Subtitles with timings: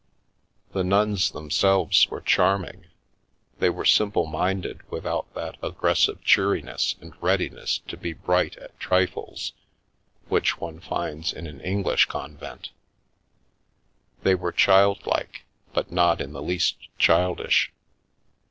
[0.71, 2.87] The nuns themselves were charming—
[3.59, 9.53] they were simple minded, without that aggressive cheeriness and readiness to be bright at trifles
[10.27, 12.71] which one finds in an English convent;
[14.23, 17.71] they were child like, but not in the least childish.